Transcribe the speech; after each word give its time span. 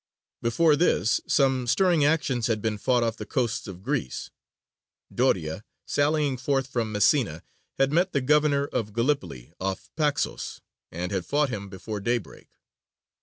Before 0.41 0.75
this, 0.75 1.21
some 1.27 1.67
stirring 1.67 2.03
actions 2.03 2.47
had 2.47 2.59
been 2.59 2.79
fought 2.79 3.03
off 3.03 3.17
the 3.17 3.23
coasts 3.27 3.67
of 3.67 3.83
Greece. 3.83 4.31
Doria, 5.13 5.63
sallying 5.85 6.37
forth 6.37 6.65
from 6.65 6.91
Messina, 6.91 7.43
had 7.77 7.91
met 7.91 8.11
the 8.11 8.21
governor 8.21 8.65
of 8.65 8.93
Gallipoli 8.93 9.53
off 9.59 9.91
Paxos, 9.95 10.59
and 10.91 11.11
had 11.11 11.27
fought 11.27 11.49
him 11.51 11.69
before 11.69 11.99
daybreak. 11.99 12.47